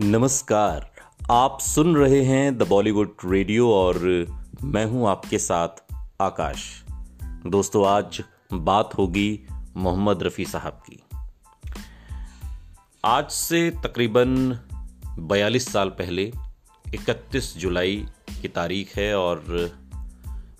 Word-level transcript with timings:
नमस्कार। 0.00 0.90
आप 1.30 1.58
सुन 1.60 1.96
रहे 1.96 2.24
हैं 2.24 2.58
द 2.58 2.62
बॉलीवुड 2.62 3.16
रेडियो 3.24 3.70
और 3.70 3.98
मैं 4.64 4.86
हूँ 4.86 5.08
आपके 5.08 5.38
साथ 5.38 5.68
आकाश। 6.20 6.84
दोस्तों, 7.46 7.86
आज 7.86 8.22
बात 8.52 8.90
होगी 8.98 9.46
मोहम्मद 9.76 10.22
रफ़ी 10.22 10.44
साहब 10.44 10.82
की। 10.90 11.02
आज 13.04 13.30
से 13.30 13.70
तकरीबन 13.70 14.58
42 15.18 15.72
साल 15.72 15.88
पहले 15.88 16.32
31 16.94 17.56
जुलाई 17.56 18.06
की 18.42 18.48
तारीख 18.48 18.96
है 18.96 19.18
और 19.18 19.70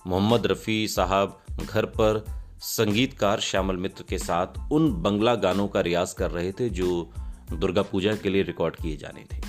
मोहम्मद 0.07 0.45
रफ़ी 0.45 0.87
साहब 0.87 1.41
घर 1.61 1.85
पर 1.85 2.25
संगीतकार 2.59 3.39
श्यामल 3.39 3.75
मित्र 3.75 4.03
के 4.09 4.17
साथ 4.17 4.71
उन 4.71 5.01
बंगला 5.01 5.35
गानों 5.35 5.67
का 5.67 5.81
रियाज 5.81 6.13
कर 6.13 6.31
रहे 6.31 6.51
थे 6.51 6.69
जो 6.69 7.13
दुर्गा 7.53 7.81
पूजा 7.81 8.15
के 8.15 8.29
लिए 8.29 8.43
रिकॉर्ड 8.43 8.75
किए 8.75 8.97
जाने 8.97 9.25
थे। 9.33 9.41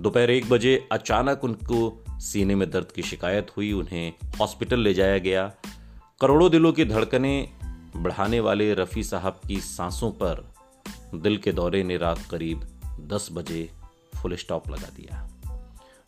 दोपहर 0.00 0.30
एक 0.30 0.50
बजे 0.50 0.88
अचानक 0.92 1.44
उनको 1.44 2.04
सीने 2.10 2.54
में 2.54 2.70
दर्द 2.70 2.92
की 2.92 3.02
शिकायत 3.02 3.46
हुई, 3.56 3.72
उन्हें 3.72 4.12
हॉस्पिटल 4.40 4.80
ले 4.80 4.94
जाया 4.94 5.18
गया। 5.18 5.52
करोड़ों 6.20 6.50
दिलों 6.50 6.72
की 6.72 6.84
धड़कनें 6.84 7.48
बढ़ाने 7.96 8.40
वाले 8.40 8.74
रफ़ी 8.74 9.04
साहब 9.04 9.40
की 9.48 9.60
सांसों 9.60 10.10
पर 10.10 10.54
दिल 11.14 11.36
के 11.36 11.52
दौरे 11.52 11.82
ने 11.82 11.96
रात 11.96 12.18
करीब 12.30 12.80
10 13.00 13.28
बजे 13.32 13.70
फुल 14.22 14.36
स्टॉप 14.36 14.70
लगा 14.70 14.88
दिया। 14.96 15.30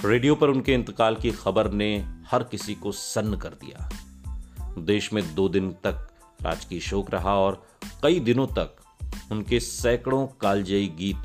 रेडियो 0.04 0.34
पर 0.34 0.48
उनके 0.48 0.74
इंतकाल 0.74 1.16
की 1.16 1.30
खबर 1.30 1.70
ने 1.70 1.98
हर 2.26 2.42
किसी 2.42 2.74
को 2.74 2.92
सन्न 2.92 3.36
कर 3.36 3.48
दिया। 3.48 3.90
देश 4.78 5.12
में 5.12 5.34
दो 5.34 5.48
दिन 5.48 5.70
तक 5.70 6.08
राजकीय 6.42 6.80
शोक 6.80 7.10
रहा 7.10 7.34
और 7.34 7.66
कई 8.02 8.20
दिनों 8.20 8.46
तक 8.46 8.76
उनके 9.32 9.60
सैकड़ों 9.60 10.26
कालजयी 10.26 10.88
गीत 10.88 11.16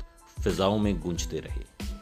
फिजाओं 0.44 0.78
में 0.78 1.00
गूंजते 1.00 1.40
रहे। 1.40 1.92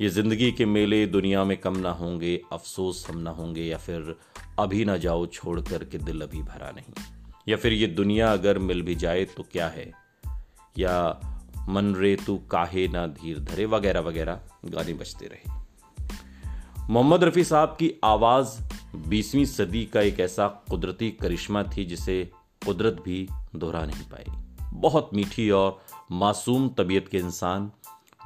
ये 0.00 0.08
ज़िंदगी 0.08 0.52
के 0.52 0.66
मेले 0.66 1.06
दुनिया 1.06 1.44
में 1.44 1.56
कम 1.56 1.76
ना 1.76 1.90
होंगे, 1.90 2.42
अफसोस 2.52 3.06
हम 3.10 3.18
ना 3.18 3.30
होंगे, 3.30 3.62
या 3.62 3.78
फिर 3.78 4.16
अभी 4.58 4.84
ना 4.84 4.96
जाओ 4.96 5.26
छोड़ 5.26 5.60
कर 5.60 5.84
के 5.84 5.98
दिल 5.98 6.20
अभी 6.20 6.42
भरा 6.42 6.70
नहीं। 6.70 7.04
या 7.48 7.56
फिर 7.56 7.72
ये 7.72 7.86
दुनिया 7.86 8.32
अगर 8.32 8.58
मिल 8.58 8.82
भी 8.82 8.94
जाए 8.94 9.24
तो 9.24 9.42
क्या 9.42 9.68
है? 9.68 9.92
या 10.78 11.20
मन 11.68 11.94
रे 11.94 12.16
तू 12.16 12.38
काहे 12.38 12.88
ना 12.88 13.06
धीर 13.06 13.38
धरे, 13.38 13.64
वगैरह 13.64 14.00
वगैरह, 14.00 14.40
गाने 14.64 14.92
बजते 14.92 15.26
रहे। 15.26 15.66
मोहम्मद 16.90 17.24
रफ़ी 17.24 17.44
साहब 17.44 17.68
की 17.68 18.00
आवाज़ 18.04 18.60
बीसवीं 19.08 19.44
सदी 19.44 19.84
का 19.86 20.00
एक 20.00 20.20
ऐसा 20.20 20.48
कुदरती 20.48 21.10
करिश्मा 21.10 21.62
थी 21.62 21.84
जिसे 21.84 22.30
कुदरत 22.66 23.02
भी 23.04 23.28
दोहरा 23.56 23.86
नहीं 23.86 24.04
पाई। 24.04 24.45
बहुत 24.76 25.10
मीठी 25.14 25.50
और 25.50 25.80
मासूम 26.12 26.68
तबीयत 26.68 27.08
के 27.08 27.18
इंसान, 27.18 27.70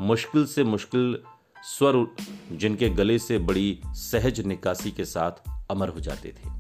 मुश्किल 0.00 0.46
से 0.46 0.64
मुश्किल 0.64 1.18
स्वर 1.62 2.16
जिनके 2.52 2.88
गले 2.88 3.18
से 3.18 3.38
बड़ी 3.38 3.80
सहज 3.86 4.40
निकासी 4.40 4.90
के 4.90 5.04
साथ 5.04 5.32
अमर 5.70 5.88
हो 5.88 6.00
जाते 6.00 6.28
थे। 6.28 6.50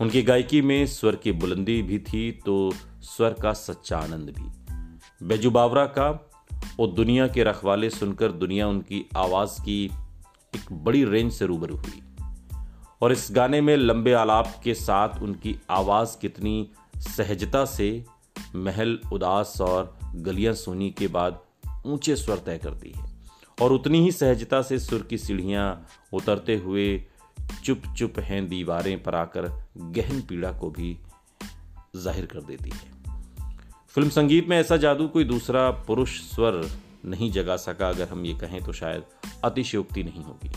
उनकी 0.00 0.22
गायकी 0.22 0.62
में 0.62 0.86
स्वर 0.86 1.16
की 1.16 1.32
बुलंदी 1.32 1.82
भी 1.82 1.98
थी 1.98 2.32
तो 2.32 2.72
स्वर 3.02 3.32
का 3.32 3.52
सच्चा 3.52 3.98
आनंद 3.98 4.30
भी। 4.30 4.46
बेजू 5.26 5.50
बावरा 5.50 5.86
का 5.86 6.30
और 6.80 6.88
दुनिया 6.88 7.26
के 7.28 7.44
रखवाले 7.44 7.90
सुनकर 7.90 8.32
दुनिया 8.32 8.68
उनकी 8.68 9.08
आवाज़ 9.16 9.62
की 9.62 9.84
एक 10.54 10.72
बड़ी 10.72 11.04
रेंज 11.04 11.32
से 11.32 11.46
रूबरू 11.46 11.76
हुई। 11.76 12.02
और 13.02 13.12
इस 13.12 13.28
गाने 13.30 13.60
में 13.60 13.76
लंबे 13.76 14.12
आलाप 14.12 14.60
के 14.64 14.74
साथ 14.74 15.22
उनकी 15.22 15.60
आवाज़ 15.70 16.18
कितनी 16.20 16.70
सहजता 16.96 17.64
से 17.64 18.04
महल, 18.56 18.98
उदास 19.12 19.60
और 19.60 19.98
गलियाँ 20.16 20.54
सोनी 20.54 20.90
के 20.90 21.08
बाद 21.08 21.40
ऊँचे 21.86 22.16
स्वर 22.16 22.36
तय 22.36 22.58
करती 22.58 22.92
है। 22.96 23.04
और 23.62 23.72
उतनी 23.72 24.00
ही 24.00 24.12
सहजता 24.12 24.62
से 24.62 24.78
सुर 24.78 25.02
की 25.02 25.18
सीढ़ियाँ 25.18 25.86
उतरते 26.12 26.56
हुए 26.56 27.04
चुप 27.64 27.82
चुप 27.96 28.18
हैं, 28.18 28.48
दीवारें 28.48 29.02
पर 29.02 29.14
आकर 29.14 29.68
गहन 29.76 30.20
पीड़ा 30.20 30.52
को 30.52 30.70
भी 30.70 30.98
ज़ाहिर 31.96 32.26
कर 32.26 32.40
देती 32.40 32.70
है। 32.70 33.18
फ़िल्म 33.88 34.08
संगीत 34.08 34.48
में 34.48 34.58
ऐसा 34.58 34.76
जादू 34.76 35.08
कोई 35.08 35.24
दूसरा 35.24 35.70
पुरुष 35.70 36.20
स्वर 36.20 36.70
नहीं 37.04 37.32
जगा 37.32 37.56
सका, 37.56 37.88
अगर 37.88 38.08
हम 38.08 38.24
ये 38.26 38.34
कहें 38.34 38.62
तो 38.64 38.72
शायद 38.72 39.02
अतिशयोक्ति 39.44 40.02
नहीं 40.02 40.24
होगी। 40.24 40.50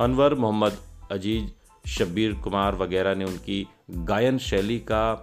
अनवर, 0.00 0.34
मोहम्मद 0.34 0.78
अज़ीज़, 1.12 1.50
शब्बीर 1.88 2.34
कुमार 2.34 2.74
वगैरह 2.74 3.14
ने 3.14 3.24
उनकी 3.24 3.68
गायन 3.90 4.38
शैली 4.38 4.78
का 4.78 5.22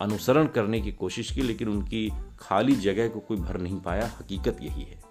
अनुसरण 0.00 0.46
करने 0.46 0.80
की 0.80 0.92
कोशिश 0.92 1.30
की, 1.30 1.42
लेकिन 1.42 1.68
उनकी 1.68 2.12
खाली 2.38 2.74
जगह 2.76 3.08
को 3.08 3.20
कोई 3.20 3.36
भर 3.36 3.58
नहीं 3.58 3.80
पाया। 3.80 4.06
हकीकत 4.06 4.58
यही 4.62 4.82
है। 4.82 5.02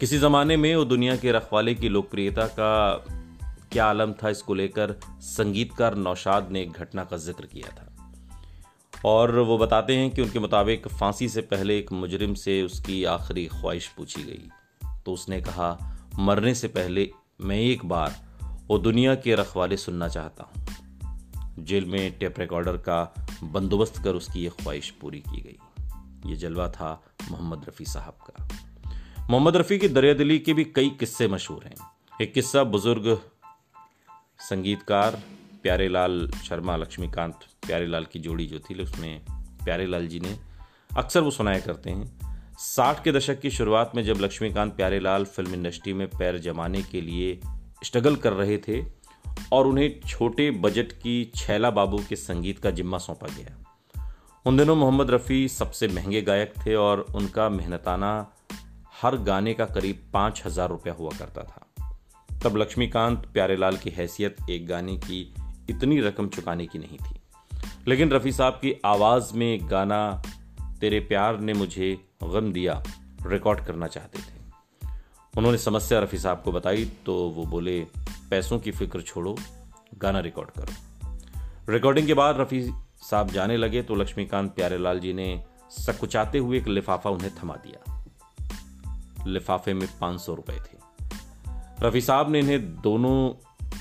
किसी 0.00 0.18
जमाने 0.18 0.56
में 0.56 0.76
वो 0.76 0.84
दुनिया 0.84 1.16
के 1.16 1.32
रखवाले 1.32 1.74
की 1.74 1.88
लोकप्रियता 1.88 2.46
का 2.46 2.96
क्या 3.72 3.86
आलम 3.86 4.12
था, 4.12 4.30
इसको 4.30 4.54
लेकर 4.54 5.00
संगीतकार 5.20 5.94
नौशाद 5.94 6.48
ने 6.50 6.62
एक 6.62 6.72
घटना 6.72 7.04
का 7.04 7.16
ज़िक्र 7.16 7.46
किया 7.46 7.68
था। 7.68 7.88
और 9.04 9.38
वो 9.38 9.58
बताते 9.58 9.96
हैं 9.96 10.10
कि 10.10 10.22
उनके 10.22 10.38
मुताबिक 10.38 10.88
फांसी 10.88 11.28
से 11.28 11.40
पहले 11.40 11.78
एक 11.78 11.92
मुजरिम 11.92 12.34
से 12.34 12.62
उसकी 12.62 13.04
आखिरी 13.04 13.46
ख्वाहिश 13.46 13.88
पूछी 13.88 14.22
गई। 14.22 14.48
तो 15.06 15.12
उसने 15.12 15.40
कहा, 15.40 15.98
मरने 16.18 16.54
से 16.54 16.68
पहले 16.68 17.10
मैं 17.40 17.56
एक 17.56 17.84
बार 17.84 18.14
वो 18.68 18.78
दुनिया 18.78 19.14
के 19.14 19.34
रखवाले 19.34 19.76
सुनना 19.76 20.08
चाहता 20.08 20.44
हूँ। 20.44 20.66
जेल 21.58 21.84
में 21.84 22.18
टेप 22.18 22.34
रिकॉर्डर 22.38 22.76
का 22.76 23.14
बंदोबस्त 23.42 24.04
कर 24.04 24.14
उसकी 24.14 24.44
यह 24.44 24.50
ख्वाहिश 24.50 24.90
पूरी 24.90 25.20
की 25.20 25.40
गई। 25.40 25.58
ये 26.30 26.36
जलवा 26.36 26.68
था 26.68 27.04
मोहम्मद 27.30 27.64
रफ़ी 27.68 27.84
साहब 27.84 28.18
का। 28.30 28.48
मोहम्मद 29.30 29.56
रफ़ी 29.56 29.78
की 29.78 29.88
दरियादिली 29.88 30.38
के 30.38 30.52
भी 30.52 30.64
कई 30.64 30.90
किस्से 30.90 31.28
मशहूर 31.28 31.64
हैं। 31.64 31.74
एक 32.22 32.34
किस्सा 32.34 32.64
बुज़ुर्ग 32.64 33.20
संगीतकार 34.38 35.22
प्यारे 35.62 35.88
लाल 35.88 36.30
शर्मा, 36.30 36.76
लक्ष्मीकांत 36.76 37.34
प्यारे 37.66 37.86
लाल 37.86 38.04
की 38.04 38.18
जोड़ी 38.18 38.46
जो 38.46 38.58
थी, 38.58 38.82
उसमें 38.82 39.20
प्यारे 39.64 39.86
लाल 39.86 40.08
जी 40.08 40.20
ने 40.20 40.38
अक्सर 40.96 41.20
वो 41.20 41.30
सुनाया 41.30 41.60
करते 41.60 41.90
हैं। 41.90 42.22
साठ 42.58 43.04
के 43.04 43.12
दशक 43.12 43.40
की 43.40 43.50
शुरुआत 43.50 43.92
में 43.94 44.04
जब 44.04 44.14
लक्ष्मीकांत 44.20 44.76
प्यारेलाल 44.76 45.24
फ़िल्म 45.24 45.54
इंडस्ट्री 45.54 45.92
में 45.92 46.08
पैर 46.08 46.38
जमाने 46.38 46.82
के 46.82 47.00
लिए 47.00 47.40
स्ट्रगल 47.84 48.16
कर 48.16 48.32
रहे 48.32 48.58
थे 48.58 49.01
और 49.52 49.66
उन्हें 49.66 50.00
छोटे 50.00 50.50
बजट 50.50 50.92
की 50.92 51.32
छैला 51.34 51.70
बाबू 51.70 51.98
के 52.08 52.16
संगीत 52.16 52.58
का 52.58 52.70
जिम्मा 52.70 52.98
सौंपा 52.98 53.28
गया। 53.28 53.56
उन 54.46 54.56
दिनों 54.56 54.76
मोहम्मद 54.76 55.10
रफ़ी 55.10 55.48
सबसे 55.48 55.88
महँगे 55.88 56.22
गायक 56.22 56.54
थे 56.66 56.74
और 56.74 57.00
उनका 57.14 57.48
मेहनताना 57.48 58.32
हर 59.02 59.16
गाने 59.16 59.54
का 59.54 59.64
करीब 59.66 60.02
पाँच 60.12 60.42
हज़ार 60.46 60.68
रुपया 60.68 60.94
हुआ 60.94 61.10
करता 61.18 61.42
था। 61.42 61.68
तब 62.44 62.56
लक्ष्मीकांत 62.56 63.26
प्यारेलाल 63.34 63.76
की 63.76 63.90
हैसियत 63.90 64.36
एक 64.50 64.66
गाने 64.66 64.96
की 64.96 65.20
इतनी 65.70 66.00
रकम 66.00 66.28
चुकाने 66.28 66.66
की 66.66 66.78
नहीं 66.78 66.98
थी। 66.98 67.20
लेकिन 67.88 68.10
रफ़ी 68.10 68.32
साहब 68.32 68.52
की 68.52 68.74
आवाज़ 68.84 69.34
में 69.34 69.70
गाना, 69.70 70.22
तेरे 70.80 71.00
प्यार 71.00 71.40
ने 71.40 71.52
मुझे 71.52 71.96
गम 72.22 72.52
दिया, 72.52 72.82
रिकॉर्ड 73.26 73.64
करना 73.66 73.86
चाहते 73.86 74.18
थे। 74.18 74.40
उन्होंने 75.38 75.58
समस्या 75.58 75.98
रफ़ी 76.00 76.18
साहब 76.18 76.42
को 76.44 76.52
बताई 76.52 76.84
तो 77.06 77.14
वो 77.28 77.44
बोले 77.46 77.80
पैसों 78.32 78.58
की 78.58 78.70
फ़िक्र 78.70 79.00
छोड़ो, 79.02 79.36
गाना 79.98 80.20
रिकॉर्ड 80.20 80.50
करो। 80.50 81.72
रिकॉर्डिंग 81.72 82.06
के 82.06 82.14
बाद 82.14 82.40
रफ़ी 82.40 82.60
साहब 83.10 83.30
जाने 83.30 83.56
लगे 83.56 83.82
तो 83.82 83.94
लक्ष्मीकांत 83.94 84.54
प्यारेलाल 84.54 85.00
जी 85.00 85.12
ने 85.12 85.44
सकुचाते 85.70 86.38
हुए 86.38 86.58
एक 86.58 86.68
लिफाफा 86.68 87.10
उन्हें 87.10 87.30
थमा 87.34 87.56
दिया। 87.56 88.04
लिफाफे 89.26 89.74
में 89.74 89.88
पाँच 90.00 90.20
सौ 90.20 90.34
रुपए 90.34 90.52
थे। 90.52 90.78
रफ़ी 91.80 92.00
साहब 92.00 92.30
ने 92.30 92.38
इन्हें 92.38 92.80
दोनों 92.80 93.28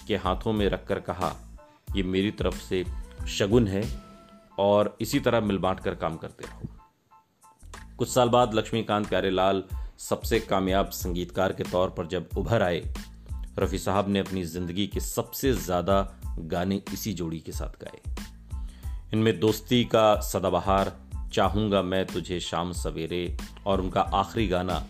के 0.08 0.16
हाथों 0.16 0.54
में 0.54 0.70
रखकर 0.70 1.00
कहा 1.00 1.36
यह 1.96 2.06
मेरी 2.06 2.32
तरफ़ 2.32 2.60
से 2.60 2.86
शगुन 3.28 3.68
है 3.68 3.84
और 4.60 4.98
इसी 5.02 5.20
तरह 5.20 5.42
मिल 5.42 5.58
बांट 5.58 5.80
कर 5.80 5.96
काम 5.96 6.18
करते 6.18 6.46
रहो। 6.48 6.68
कुछ 7.98 8.10
साल 8.10 8.30
बाद 8.30 8.54
लक्ष्मीकांत 8.54 9.08
प्यारेलाल 9.10 9.64
सबसे 10.00 10.40
कामयाब 10.40 10.90
संगीतकार 10.90 11.54
के 11.54 11.64
तौर 11.64 11.90
पर 11.90 12.08
जब 12.08 12.30
उभर 12.38 12.62
आए 12.62 12.94
रफ़ी 13.60 13.78
साहब 13.78 14.10
ने 14.10 14.20
अपनी 14.20 14.44
ज़िंदगी 14.44 14.88
के 14.88 15.00
सबसे 15.00 15.54
ज़्यादा 15.54 16.18
गाने 16.40 16.82
इसी 16.94 17.14
जोड़ी 17.14 17.40
के 17.40 17.52
साथ 17.52 17.84
गाए। 17.84 18.02
इनमें 19.14 19.40
दोस्ती 19.40 19.84
का 19.86 20.20
सदाबहार, 20.20 20.94
चाहूँगा 21.34 21.82
मैं 21.82 22.06
तुझे 22.06 22.40
शाम 22.40 22.72
सवेरे, 22.72 23.38
और 23.66 23.82
उनका 23.82 24.02
आखिरी 24.02 24.48
गाना, 24.48 24.88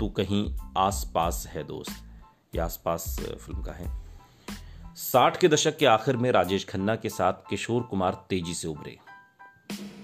तू 0.00 0.08
कहीं 0.08 0.54
आस 0.76 1.10
पास 1.14 1.46
है 1.48 1.64
दोस्त। 1.64 2.04
ये 2.54 2.60
आस 2.60 2.80
पास 2.84 3.16
फ़िल्म 3.20 3.62
का 3.62 3.72
है। 3.72 3.90
साठ 4.96 5.36
के 5.36 5.48
दशक 5.48 5.76
के 5.76 5.86
आखिर 5.86 6.16
में 6.16 6.32
राजेश 6.32 6.64
खन्ना 6.64 6.96
के 6.96 7.08
साथ 7.08 7.32
किशोर 7.50 7.82
कुमार 7.82 8.24
तेज़ी 8.30 8.54
से 8.54 8.68
उभरे। 8.68 8.96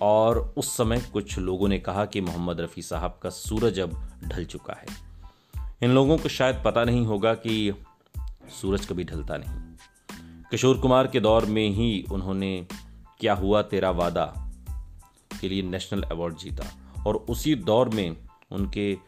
और 0.02 0.54
उस 0.56 0.76
समय 0.76 1.00
कुछ 1.12 1.38
लोगों 1.38 1.68
ने 1.68 1.78
कहा 1.78 2.04
कि 2.04 2.20
मोहम्मद 2.20 2.60
रफ़ी 2.60 2.82
साहब 2.82 3.18
का 3.22 3.30
सूरज 3.30 3.80
अब 3.80 3.96
ढल 4.24 4.44
चुका 4.44 4.74
है। 4.74 4.86
इन 5.82 5.90
लोगों 5.90 6.18
को 6.18 6.28
शायद 6.28 6.62
पता 6.64 6.84
नहीं 6.84 7.06
होगा 7.06 7.34
कि 7.34 7.72
सूरज 8.48 8.86
कभी 8.86 9.04
ढलता 9.04 9.36
नहीं। 9.36 9.76
किशोर 10.50 10.78
कुमार 10.78 11.06
के 11.06 11.20
दौर 11.20 11.46
में 11.46 11.68
ही 11.68 12.04
उन्होंने 12.12 12.66
क्या 13.20 13.34
हुआ 13.34 13.62
तेरा 13.62 13.90
वादा 13.90 14.52
के 15.40 15.48
लिए 15.48 15.62
नेशनल 15.62 16.02
अवार्ड 16.02 16.36
जीता। 16.36 16.64
और 17.06 17.16
उसी 17.16 17.54
दौर 17.54 17.88
में 17.88 18.16
उनके 18.50 18.98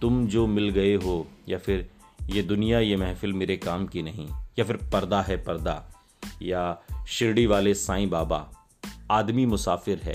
तुम 0.00 0.26
जो 0.26 0.46
मिल 0.46 0.68
गए 0.68 0.94
हो, 0.94 1.28
या 1.48 1.58
फिर 1.58 1.90
ये 2.30 2.42
दुनिया, 2.42 2.78
ये 2.78 2.96
महफिल 2.96 3.32
मेरे 3.32 3.56
काम 3.56 3.86
की 3.86 4.02
नहीं, 4.02 4.28
या 4.58 4.64
फिर 4.64 4.76
पर्दा 4.76 5.22
है 5.22 5.44
पर्दा, 5.44 5.84
या 6.42 6.78
शिरडी 7.08 7.46
वाले 7.46 7.74
साईं 7.74 8.10
बाबा, 8.10 8.50
आदमी 9.10 9.46
मुसाफिर 9.46 9.98
है। 9.98 10.14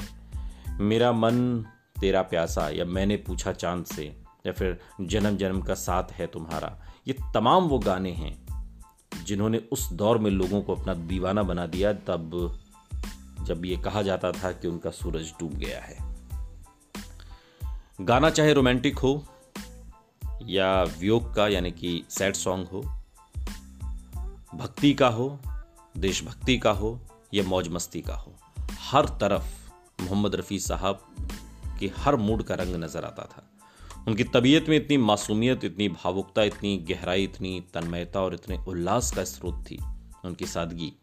मेरा 0.80 1.12
मन 1.12 1.66
तेरा 2.02 2.22
प्यासा, 2.22 2.70
या 2.70 2.86
मैंने 2.86 3.18
पूछा 3.18 3.52
चाँद 3.52 3.86
से, 3.86 4.22
या 4.46 4.52
फिर 4.52 4.80
जन्म 5.02 5.38
जन्म 5.38 5.62
का 5.62 5.74
साथ 5.74 6.04
है 6.04 6.28
तुम्हारा। 6.28 6.82
ये 7.08 7.16
तमाम 7.34 7.64
वो 7.64 7.80
गाने 7.80 8.12
हैं 8.12 8.47
जिन्होंने 9.12 9.58
उस 9.72 9.92
दौर 9.94 10.18
में 10.18 10.30
लोगों 10.32 10.62
को 10.62 10.76
अपना 10.76 10.94
दीवाना 10.94 11.44
बना 11.44 11.66
दिया, 11.66 11.94
तब 11.94 12.58
जब 13.42 13.66
ये 13.66 13.78
कहा 13.78 14.02
जाता 14.02 14.32
था 14.32 14.52
कि 14.52 14.68
उनका 14.68 14.90
सूरज 14.90 15.34
डूब 15.40 15.54
गया 15.54 15.80
है। 15.82 15.98
गाना 18.02 18.30
चाहे 18.30 18.54
रोमांटिक 18.54 18.98
हो 19.00 19.26
या 20.44 20.84
वियोग 20.84 21.34
का, 21.36 21.48
यानी 21.48 21.72
कि 21.72 22.04
सैड 22.10 22.36
सॉन्ग 22.36 22.68
हो, 22.68 22.82
भक्ति 24.56 24.94
का 24.94 25.08
हो, 25.08 25.40
देशभक्ति 25.98 26.58
का 26.58 26.72
हो 26.72 27.00
या 27.34 27.44
मौज 27.44 27.68
मस्ती 27.68 28.02
का 28.02 28.16
हो, 28.16 28.36
हर 28.82 29.06
तरफ़ 29.22 29.56
मोहम्मद 30.02 30.36
रफ़ी 30.36 30.60
साहब 30.60 31.06
के 31.80 31.92
हर 31.98 32.16
मूड 32.16 32.44
का 32.44 32.56
रंग 32.56 32.76
नज़र 32.76 33.06
आता 33.06 33.24
था। 33.24 33.44
उनकी 34.08 34.24
तबीयत 34.24 34.70
में 34.70 34.78
इतनी 34.78 34.98
मासूमियत, 34.98 35.64
इतनी 35.64 35.90
भावुकता, 35.90 36.44
इतनी 36.44 36.78
गहराई, 36.78 37.24
इतनी 37.24 37.62
तन्मयता 37.74 38.22
और 38.22 38.34
इतने 38.34 38.58
उल्लास 38.58 39.12
का 39.12 39.24
स्रोत 39.24 39.66
थी 39.72 39.80
उनकी 40.26 40.46
सादगी। 40.46 40.94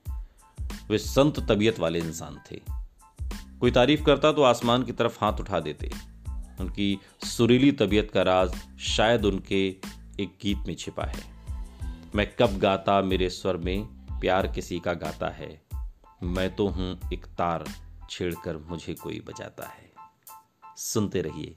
वे 0.88 0.98
संत 0.98 1.40
तबीयत 1.40 1.78
वाले 1.78 1.98
इंसान 1.98 2.40
थे। 2.50 2.60
कोई 3.60 3.70
तारीफ़ 3.70 4.04
करता 4.04 4.32
तो 4.32 4.42
आसमान 4.42 4.82
की 4.82 4.92
तरफ़ 4.92 5.18
हाथ 5.20 5.32
उठा 5.32 5.60
देते। 5.60 5.90
उनकी 6.60 6.98
सुरीली 7.24 7.72
तबीयत 7.72 8.10
का 8.10 8.22
राज 8.22 8.54
शायद 8.80 9.24
उनके 9.24 9.68
एक 10.20 10.38
गीत 10.42 10.58
में 10.58 10.74
छिपा 10.74 11.04
है। 11.04 11.22
मैं 12.14 12.34
कब 12.38 12.58
गाता 12.58 13.02
मेरे 13.02 13.30
स्वर 13.30 13.56
में, 13.56 13.84
प्यार 14.20 14.46
किसी 14.46 14.80
का 14.80 14.94
गाता 14.94 15.28
है। 15.28 15.62
मैं 16.22 16.56
तो 16.56 16.68
हूँ 16.68 17.00
एक 17.12 17.26
तार, 17.26 17.64
छेड़कर 18.10 18.56
मुझे 18.56 18.94
कोई 18.94 19.20
बजाता 19.20 19.66
है। 19.66 19.92
सुनते 20.76 21.22
रहिए 21.22 21.56